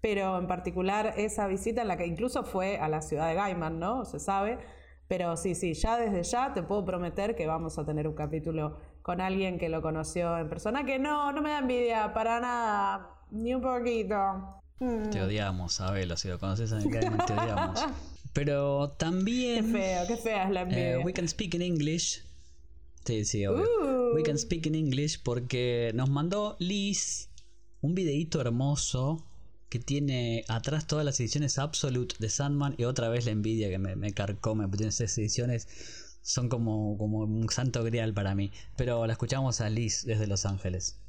[0.02, 3.80] pero en particular esa visita en la que incluso fue a la ciudad de Gaiman,
[3.80, 4.04] ¿no?
[4.04, 4.60] Se sabe.
[5.08, 8.80] Pero sí, sí, ya desde ya te puedo prometer que vamos a tener un capítulo
[9.02, 13.22] con alguien que lo conoció en persona, que no, no me da envidia para nada,
[13.32, 14.59] ni un poquito.
[14.80, 17.80] Te odiamos, Abel, si lo conoces el te odiamos.
[18.34, 19.66] Pero también.
[19.66, 21.00] Qué feo, qué fea es la envidia.
[21.00, 22.24] we can speak in English.
[23.04, 23.66] Sí, sí, obvio.
[23.66, 24.16] Uh.
[24.16, 27.30] We can speak in English porque nos mandó Liz
[27.82, 29.26] un videíto hermoso
[29.70, 33.78] que tiene atrás todas las ediciones Absolute de Sandman y otra vez la envidia que
[33.78, 35.68] me, me carcome, porque esas ediciones
[36.22, 38.52] son como, como un santo grial para mí.
[38.78, 41.00] Pero la escuchamos a Liz desde Los Ángeles.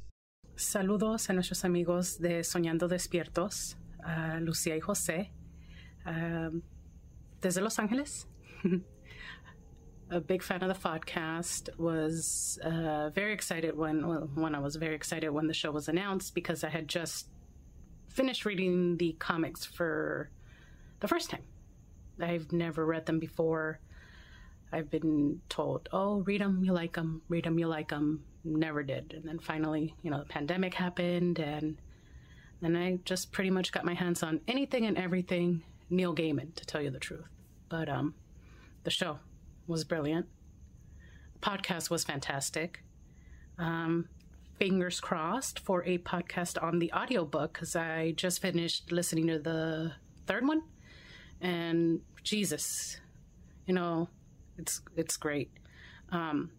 [0.55, 5.31] Saludos a nuestros amigos de Soñando Despiertos, a Lucía y José,
[7.41, 8.27] desde Los Ángeles.
[10.11, 11.69] a big fan of the podcast.
[11.77, 15.87] Was uh, very excited when well, when I was very excited when the show was
[15.87, 17.27] announced because I had just
[18.09, 20.29] finished reading the comics for
[20.99, 21.43] the first time.
[22.19, 23.79] I've never read them before.
[24.71, 27.21] I've been told, "Oh, read them, you like them.
[27.29, 31.39] Read them, you like them." Never did, and then finally, you know, the pandemic happened,
[31.39, 31.77] and
[32.61, 36.65] then I just pretty much got my hands on anything and everything Neil Gaiman, to
[36.65, 37.27] tell you the truth.
[37.69, 38.15] But um,
[38.83, 39.19] the show
[39.67, 40.25] was brilliant.
[41.33, 42.81] The podcast was fantastic.
[43.59, 44.07] Um,
[44.57, 49.91] fingers crossed for a podcast on the audiobook because I just finished listening to the
[50.25, 50.63] third one,
[51.41, 52.97] and Jesus,
[53.65, 54.07] you know,
[54.57, 55.51] it's it's great.
[56.11, 56.51] Um,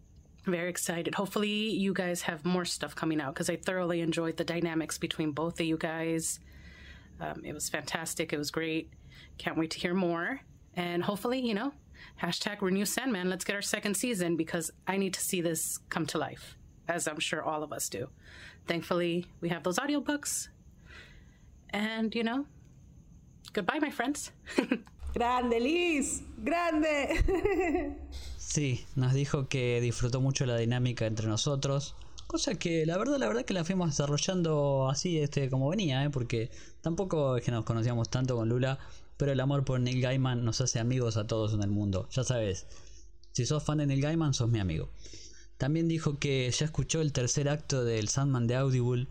[0.45, 1.15] very excited.
[1.15, 5.31] Hopefully, you guys have more stuff coming out because I thoroughly enjoyed the dynamics between
[5.31, 6.39] both of you guys.
[7.21, 8.33] Um, it was fantastic.
[8.33, 8.91] It was great.
[9.37, 10.41] Can't wait to hear more.
[10.75, 11.71] And hopefully, you know,
[12.21, 13.29] hashtag renew Sandman.
[13.29, 17.07] Let's get our second season because I need to see this come to life, as
[17.07, 18.09] I'm sure all of us do.
[18.67, 20.49] Thankfully, we have those audiobooks.
[21.69, 22.45] And, you know,
[23.53, 24.31] goodbye, my friends.
[25.15, 26.23] Grande, Liz.
[26.43, 27.95] Grande.
[28.53, 31.95] Sí, nos dijo que disfrutó mucho la dinámica entre nosotros.
[32.27, 36.11] Cosa que la verdad, la verdad que la fuimos desarrollando así, este, como venía, ¿eh?
[36.11, 38.77] porque tampoco es que nos conocíamos tanto con Lula,
[39.17, 42.07] pero el amor por Neil Gaiman nos hace amigos a todos en el mundo.
[42.11, 42.67] Ya sabes,
[43.31, 44.89] si sos fan de Neil Gaiman, sos mi amigo.
[45.57, 49.07] También dijo que ya escuchó el tercer acto del Sandman de Audible.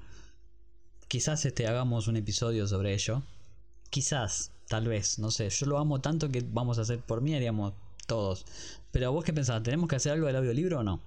[1.08, 3.22] Quizás este hagamos un episodio sobre ello.
[3.90, 5.50] Quizás, tal vez, no sé.
[5.50, 7.74] Yo lo amo tanto que vamos a hacer por mí, haríamos
[8.06, 8.44] todos.
[8.92, 11.00] Pero vos qué pensás, ¿tenemos que hacer algo del audiolibro o no?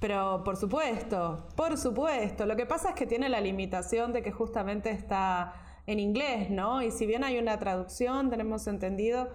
[0.00, 2.46] Pero por supuesto, por supuesto.
[2.46, 5.54] Lo que pasa es que tiene la limitación de que justamente está
[5.86, 6.82] en inglés, ¿no?
[6.82, 9.28] Y si bien hay una traducción, tenemos entendido,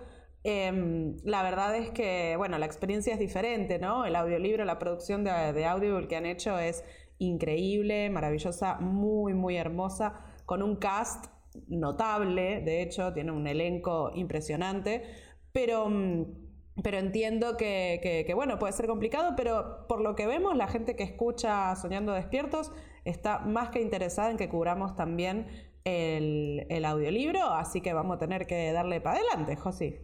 [0.43, 4.05] em, la verdad es que, bueno, la experiencia es diferente, ¿no?
[4.05, 6.83] El audiolibro, la producción de, de audio que han hecho es
[7.17, 11.25] increíble, maravillosa, muy, muy hermosa, con un cast
[11.67, 15.03] notable, de hecho, tiene un elenco impresionante,
[15.51, 16.40] pero, mm,
[16.83, 21.03] pero entiendo que, bueno, puede ser complicado, pero por lo que vemos, la gente que
[21.03, 22.71] escucha Soñando Despiertos
[23.05, 25.47] está más que interesada en que cubramos también
[25.83, 29.95] el, audiolibro, así que vamos a tener que darle para adelante, Josi.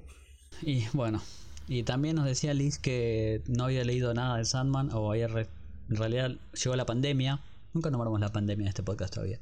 [0.62, 1.21] Y bueno,
[1.67, 5.95] y también nos decía Liz que no había leído nada de Sandman o había en
[5.95, 7.39] realidad llegó la pandemia.
[7.73, 9.39] Nunca nombramos la pandemia en este podcast todavía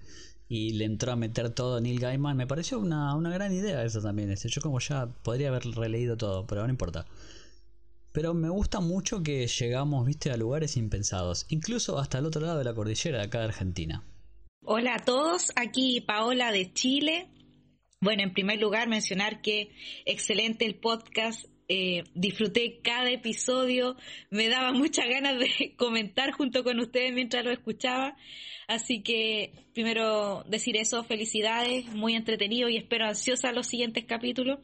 [0.48, 4.34] y le entró a meter todo Neil Gaiman, me pareció una, gran idea eso también.
[4.36, 7.06] Yo como ya podría haber releído todo, pero no importa.
[8.12, 12.60] Pero me gusta mucho que llegamos, viste, a lugares impensados, incluso hasta el otro lado
[12.60, 14.04] de la cordillera de acá de Argentina.
[14.64, 17.28] Hola a todos, aquí Paola de Chile.
[18.00, 19.72] Bueno, en primer lugar mencionar que
[20.06, 23.98] excelente el podcast, eh, disfruté cada episodio,
[24.30, 28.16] me daba muchas ganas de comentar junto con ustedes mientras lo escuchaba.
[28.68, 34.60] Así que primero decir eso, felicidades, muy entretenido y espero ansiosa los siguientes capítulos.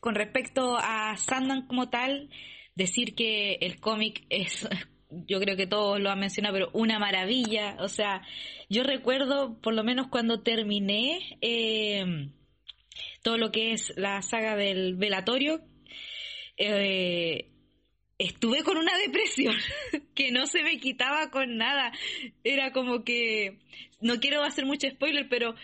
[0.00, 2.30] Con respecto a Sandman como tal,
[2.74, 4.66] decir que el cómic es,
[5.10, 7.76] yo creo que todos lo han mencionado, pero una maravilla.
[7.80, 8.22] O sea,
[8.68, 12.30] yo recuerdo, por lo menos cuando terminé eh,
[13.22, 15.60] todo lo que es la saga del velatorio,
[16.56, 17.50] eh,
[18.20, 19.56] estuve con una depresión
[20.14, 21.90] que no se me quitaba con nada.
[22.44, 23.58] Era como que,
[24.00, 25.54] no quiero hacer mucho spoiler, pero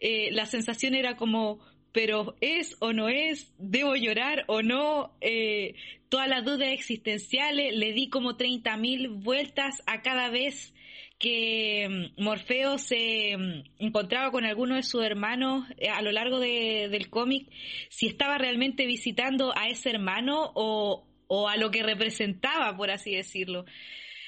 [0.00, 1.60] eh, la sensación era como,
[1.92, 5.74] pero es o no es, debo llorar o no, eh,
[6.10, 10.74] todas las dudas existenciales, le di como 30.000 vueltas a cada vez
[11.18, 16.38] que mm, Morfeo se mm, encontraba con alguno de sus hermanos eh, a lo largo
[16.38, 17.48] del cómic,
[17.88, 23.14] si estaba realmente visitando a ese hermano o, o a lo que representaba, por así
[23.14, 23.64] decirlo.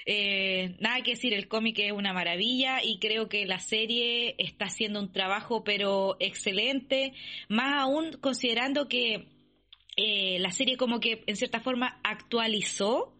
[0.09, 4.67] Eh, nada que decir, el cómic es una maravilla y creo que la serie está
[4.67, 7.13] haciendo un trabajo pero excelente,
[7.49, 9.27] más aún considerando que
[9.97, 13.17] eh, la serie como que en cierta forma actualizó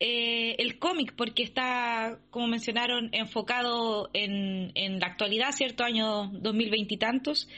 [0.00, 6.94] eh, el cómic porque está, como mencionaron, enfocado en, en la actualidad, cierto, año 2020
[6.94, 7.48] y tantos.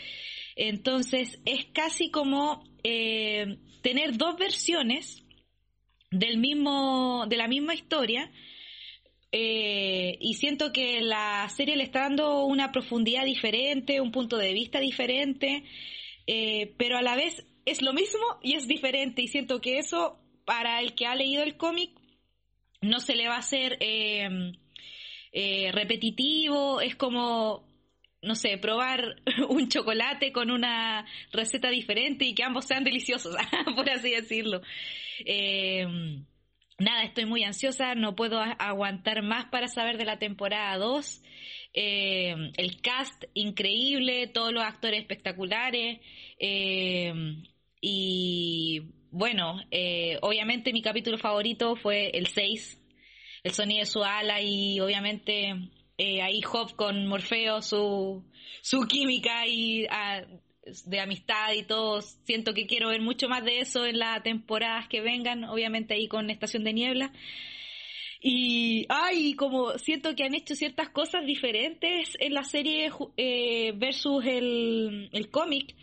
[0.56, 5.23] Entonces es casi como tener dos versiones
[6.14, 8.30] del mismo, de la misma historia.
[9.32, 14.52] Eh, y siento que la serie le está dando una profundidad diferente, un punto de
[14.52, 15.64] vista diferente,
[16.26, 19.22] eh, pero a la vez es lo mismo y es diferente.
[19.22, 21.90] Y siento que eso, para el que ha leído el cómic,
[22.80, 24.52] no se le va a hacer eh,
[25.72, 27.63] repetitivo, es como
[28.24, 29.16] no sé, probar
[29.48, 33.36] un chocolate con una receta diferente y que ambos sean deliciosos,
[33.76, 34.62] por así decirlo.
[35.24, 35.86] Eh,
[36.78, 41.22] nada, estoy muy ansiosa, no puedo aguantar más para saber de la temporada 2.
[41.74, 46.00] Eh, el cast increíble, todos los actores espectaculares.
[46.38, 47.12] Eh,
[47.80, 49.60] y bueno,
[50.22, 52.80] obviamente mi capítulo favorito fue el 6,
[53.44, 58.24] el sonido de su ala y obviamente ahí Hop con Morfeo, su,
[58.62, 60.22] su química y ah,
[60.86, 62.02] de amistad y todo.
[62.02, 66.08] Siento que quiero ver mucho más de eso en las temporadas que vengan, obviamente ahí
[66.08, 67.12] con Estación de Niebla.
[68.26, 74.24] Y, ay, como siento que han hecho ciertas cosas diferentes en la serie eh, versus
[74.24, 75.76] el, el cómic.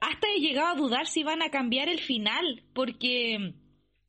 [0.00, 3.54] Hasta he llegado a dudar si van a cambiar el final, porque,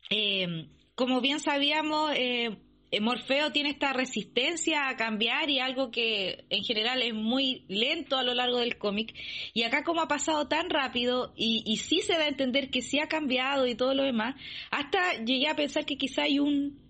[0.10, 2.58] eh, como bien sabíamos, eh, eh,
[3.02, 8.24] Morfeo tiene esta resistencia a cambiar y algo que en general es muy lento a
[8.24, 9.14] lo largo del cómic.
[9.54, 12.82] Y acá como ha pasado tan rápido y, y sí se da a entender que
[12.82, 14.36] sí ha cambiado y todo lo demás,
[14.70, 16.82] hasta llegué a pensar que quizá hay un,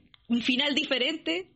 [0.41, 1.51] final diferente.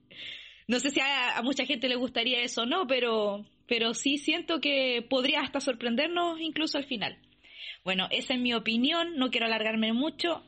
[0.68, 4.62] No sé si a, mucha gente le gustaría eso o no, pero, pero sí siento
[4.62, 7.18] que podría hasta sorprendernos incluso al final.
[7.84, 10.44] Bueno, esa es mi opinión, no quiero alargarme mucho.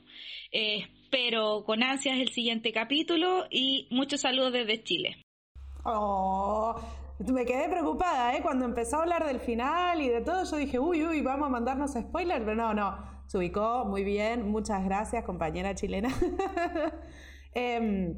[0.51, 5.17] Eh, pero con ansias el siguiente capítulo y muchos saludos desde Chile.
[5.83, 6.75] Oh,
[7.19, 8.41] me quedé preocupada, ¿eh?
[8.41, 11.49] Cuando empezó a hablar del final y de todo, yo dije, uy, uy, vamos a
[11.49, 12.97] mandarnos spoilers, pero no, no,
[13.27, 16.09] se ubicó muy bien, muchas gracias, compañera chilena.
[17.55, 18.15] Em,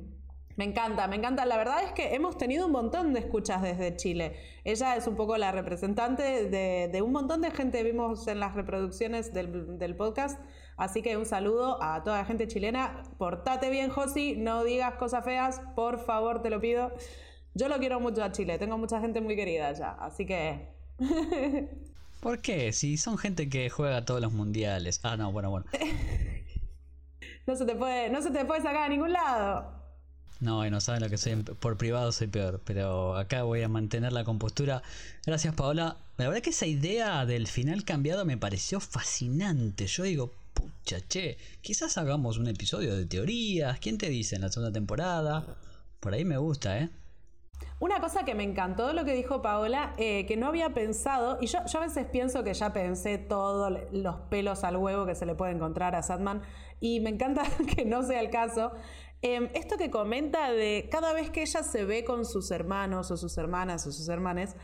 [0.57, 1.45] Me encanta, me encanta.
[1.45, 4.35] La verdad es que hemos tenido un montón de escuchas desde Chile.
[4.63, 9.33] Ella es un poco la representante de, un montón de gente, vimos en las reproducciones
[9.33, 10.39] del, podcast.
[10.82, 13.03] Así que un saludo a toda la gente chilena.
[13.19, 16.91] Portate bien, Josi, no digas cosas feas, por favor, te lo pido.
[17.53, 20.69] Yo lo quiero mucho a Chile, tengo mucha gente muy querida allá, así que...
[22.19, 22.73] ¿Por qué?
[22.73, 24.99] Si son gente que juega todos los mundiales.
[25.03, 25.67] Ah, no, bueno, bueno.
[27.45, 29.71] no se te puede, no se te puede sacar a ningún lado.
[30.39, 31.36] No, y no saben lo que soy.
[31.36, 32.59] Por privado soy peor.
[32.65, 34.82] Pero acá voy a mantener la compostura.
[35.27, 35.97] Gracias, Paola.
[36.17, 39.86] La verdad que esa idea del final cambiado me pareció fascinante.
[39.86, 40.32] Yo digo,
[40.82, 43.79] pucha, che, quizás hagamos un episodio de teorías.
[43.79, 45.57] ¿Quién te dice en la segunda temporada?
[45.99, 46.89] Por ahí me gusta, ¿eh?
[47.79, 51.47] Una cosa que me encantó lo que dijo Paola, eh, que no había pensado, y
[51.47, 55.25] yo, yo, a veces pienso que ya pensé todos los pelos al huevo que se
[55.25, 56.41] le puede encontrar a Sadman,
[56.79, 57.43] y me encanta
[57.75, 58.71] que no sea el caso,
[59.23, 63.17] Em, esto que comenta de cada vez que ella se ve con sus hermanos o
[63.17, 64.55] sus hermanas o sus hermanes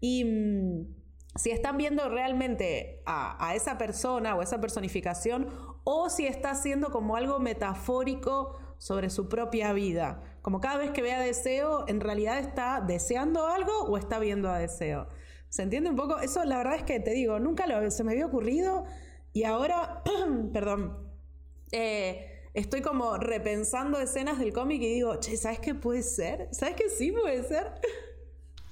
[0.00, 1.05] y mm,
[1.38, 5.48] si están viendo realmente a, esa persona o esa personificación
[5.84, 10.22] o si está haciendo como algo metafórico sobre su propia vida.
[10.42, 14.50] Como cada vez que ve a Deseo, en realidad está deseando algo o está viendo
[14.50, 15.08] a Deseo.
[15.48, 16.18] ¿Se entiende un poco?
[16.18, 18.84] Eso la verdad es que te digo, nunca lo, se me había ocurrido
[19.32, 20.02] y ahora,
[20.52, 20.96] perdón,
[21.72, 26.48] eh, estoy como repensando escenas del cómic y digo, ¿sabes qué puede ser?
[26.52, 27.72] ¿Sabes qué sí puede ser?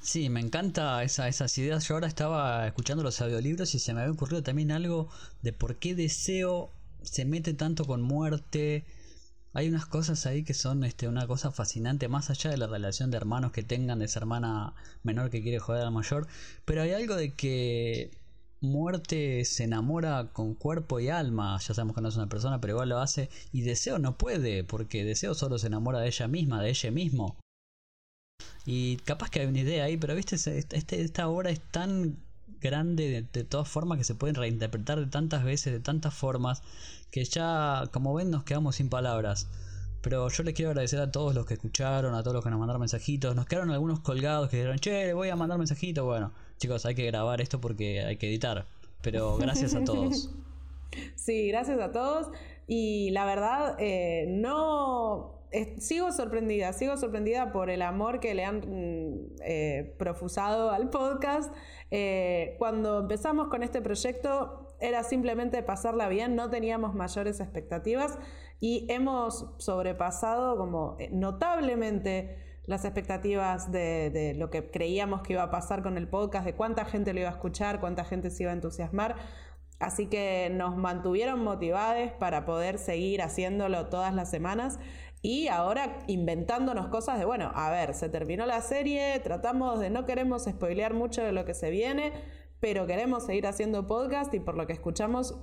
[0.04, 1.88] Sí, me encanta esas ideas.
[1.88, 5.08] Yo ahora estaba escuchando los audiolibros y se me había ocurrido también algo
[5.40, 6.70] de por qué Deseo
[7.02, 8.84] se mete tanto con muerte.
[9.54, 13.10] Hay unas cosas ahí que son este, una cosa fascinante, más allá de la relación
[13.10, 14.74] de hermanos que tengan, de esa hermana
[15.04, 16.26] menor que quiere joder a la mayor.
[16.66, 18.10] Pero hay algo de que
[18.60, 21.58] muerte se enamora con cuerpo y alma.
[21.60, 23.30] Ya sabemos que no es una persona, pero igual lo hace.
[23.52, 27.38] Y Deseo no puede, porque Deseo solo se enamora de ella misma, de ella mismo.
[28.66, 32.16] Y capaz que hay una idea ahí, pero viste, este, esta obra es tan
[32.60, 36.62] grande de, todas formas que se pueden reinterpretar de tantas veces, de tantas formas,
[37.10, 39.48] que ya, como ven, nos quedamos sin palabras.
[40.00, 42.58] Pero yo les quiero agradecer a todos los que escucharon, a todos los que nos
[42.58, 43.34] mandaron mensajitos.
[43.34, 46.04] Nos quedaron algunos colgados que dijeron, che, le voy a mandar mensajitos.
[46.04, 48.66] Bueno, chicos, hay que grabar esto porque hay que editar.
[49.00, 50.30] Pero gracias a todos.
[51.16, 52.28] Sí, gracias a todos.
[52.68, 55.33] Y la verdad, eh, no.
[55.78, 61.52] Sigo sorprendida, sigo sorprendida por el amor que le han mm, eh, profusado al podcast.
[61.90, 68.18] Eh, cuando empezamos con este proyecto era simplemente pasarla bien, no teníamos mayores expectativas
[68.60, 72.36] y hemos sobrepasado como notablemente
[72.66, 76.84] las expectativas de, lo que creíamos que iba a pasar con el podcast, de cuánta
[76.84, 79.16] gente lo iba a escuchar, cuánta gente se iba a entusiasmar.
[79.80, 84.78] Así que nos mantuvieron motivados para poder seguir haciéndolo todas las semanas
[85.24, 90.04] y ahora inventándonos cosas de, bueno, a ver, se terminó la serie, tratamos de no
[90.04, 92.12] queremos spoilear mucho de lo que se viene,
[92.60, 95.34] pero queremos seguir haciendo podcast y por lo que escuchamos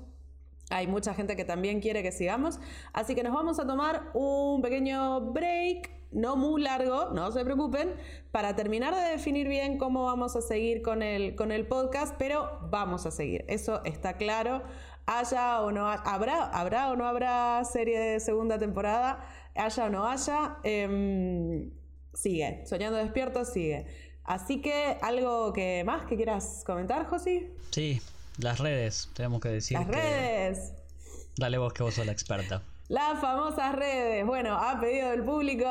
[0.69, 2.59] hay mucha gente que también quiere que sigamos.
[2.93, 7.95] Así que nos vamos a tomar un pequeño break no muy largo, no se preocupen,
[8.31, 12.59] para terminar de definir bien cómo vamos a seguir con el, con el podcast, pero
[12.69, 14.61] vamos a seguir, eso está claro.
[15.07, 19.25] Haya o no habrá, habrá o no habrá serie de segunda temporada,
[19.55, 21.71] haya o no haya, em,
[22.13, 23.85] sigue, Soñando Despierto sigue.
[24.23, 27.49] Así que, ¿algo que más que quieras comentar, Josi?
[27.71, 28.01] Sí,
[28.37, 29.77] las redes, tenemos que decir.
[29.77, 30.73] Las redes.
[31.37, 32.61] Dale vos que vos sos la experta.
[32.87, 34.25] Las famosas redes.
[34.25, 35.65] Bueno, a pedido del público.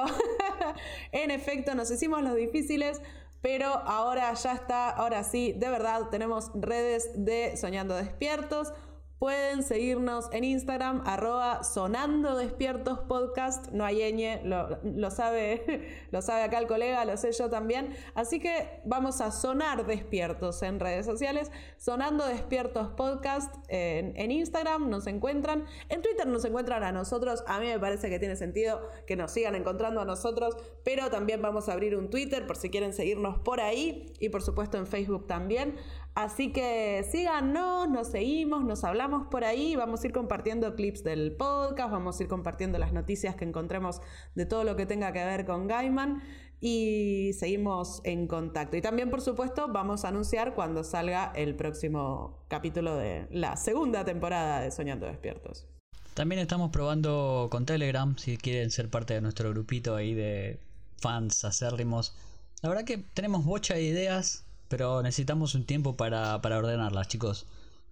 [1.13, 3.01] en efecto, nos hicimos los difíciles,
[3.43, 8.73] pero ahora ya está, ahora sí, de verdad, tenemos redes de Soñando Despiertos.
[9.21, 13.71] Pueden seguirnos en Instagram, arroba sonando despiertos podcast.
[13.71, 17.95] No hay ñ, lo, sabe, lo sabe acá el colega, lo sé yo también.
[18.15, 21.51] Así que vamos a sonar despiertos en redes sociales.
[21.77, 25.67] Sonando despiertos podcast en, en Instagram nos encuentran.
[25.91, 27.45] En Twitter nos encuentran a nosotros.
[27.47, 30.57] A mí me parece que tiene sentido que nos sigan encontrando a nosotros.
[30.83, 34.15] Pero también vamos a abrir un Twitter por si quieren seguirnos por ahí.
[34.19, 35.77] Y por supuesto en Facebook también.
[36.15, 41.37] Así que síganos, nos seguimos, nos hablamos por ahí, vamos a ir compartiendo clips del
[41.37, 44.01] podcast, vamos a ir compartiendo las noticias que encontremos
[44.35, 46.23] de todo lo que tenga que ver con Gaiman
[46.61, 48.77] y seguimos en contacto.
[48.77, 54.05] Y también, por supuesto, vamos a anunciar cuando salga el próximo capítulo de la segunda
[54.05, 55.67] temporada de Soñando Despiertos.
[56.15, 60.61] También estamos probando con Telegram, si quieren ser parte de nuestro grupito ahí de
[60.99, 62.15] fans acérrimos.
[62.63, 67.49] La verdad que tenemos bocha de ideas, pero necesitamos un tiempo para, ordenarlas, chicos.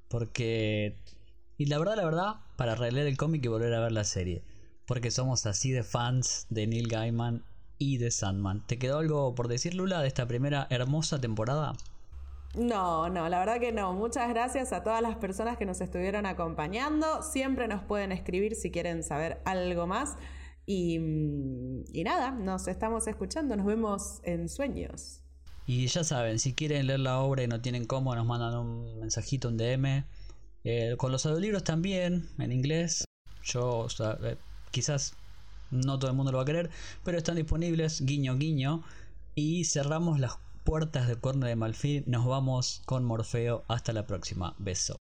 [0.06, 0.96] Porque...
[1.56, 4.44] Y la verdad, la verdad, para releer el cómic y volver a ver la serie.
[4.86, 7.42] Porque somos así de fans de Neil Gaiman
[7.78, 8.64] y de Sandman.
[8.64, 11.72] ¿Te quedó algo por decir, Lula, de esta primera hermosa temporada?
[12.54, 13.92] No, no, la verdad que no.
[13.92, 17.22] Muchas gracias a todas las personas que nos estuvieron acompañando.
[17.22, 20.16] Siempre nos pueden escribir si quieren saber algo más.
[20.64, 21.00] Y,
[21.92, 23.56] y nada, nos estamos escuchando.
[23.56, 25.24] Nos vemos en sueños.
[25.68, 29.00] Y ya saben, si quieren leer la obra y no tienen cómo, nos mandan un
[29.00, 30.02] mensajito, un DM.
[30.64, 33.04] Eh, con los audiolibros también, en inglés.
[33.44, 33.86] Yo,
[34.22, 34.38] eh,
[34.70, 35.12] quizás
[35.70, 36.70] no todo el mundo lo va a querer,
[37.04, 38.82] pero están disponibles, guiño, guiño.
[39.34, 42.02] Y cerramos las puertas de Cuerno de Malfil.
[42.06, 43.66] Nos vamos con Morfeo.
[43.68, 44.54] Hasta la próxima.
[44.56, 44.96] Beso.